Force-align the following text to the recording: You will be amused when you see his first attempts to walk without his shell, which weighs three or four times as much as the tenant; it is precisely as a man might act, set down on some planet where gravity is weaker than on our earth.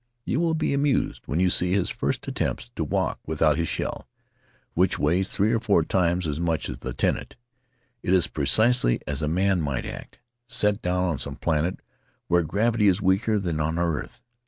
You 0.25 0.39
will 0.39 0.55
be 0.55 0.73
amused 0.73 1.21
when 1.27 1.39
you 1.39 1.51
see 1.51 1.73
his 1.73 1.91
first 1.91 2.27
attempts 2.27 2.69
to 2.69 2.83
walk 2.83 3.19
without 3.27 3.57
his 3.57 3.67
shell, 3.67 4.07
which 4.73 4.97
weighs 4.97 5.27
three 5.27 5.53
or 5.53 5.59
four 5.59 5.83
times 5.83 6.25
as 6.25 6.39
much 6.39 6.69
as 6.69 6.79
the 6.79 6.91
tenant; 6.91 7.35
it 8.01 8.11
is 8.11 8.27
precisely 8.27 8.99
as 9.05 9.21
a 9.21 9.27
man 9.27 9.61
might 9.61 9.85
act, 9.85 10.19
set 10.47 10.81
down 10.81 11.03
on 11.03 11.19
some 11.19 11.35
planet 11.35 11.81
where 12.25 12.41
gravity 12.41 12.87
is 12.87 12.99
weaker 12.99 13.37
than 13.37 13.59
on 13.59 13.77
our 13.77 13.93
earth. 13.99 14.21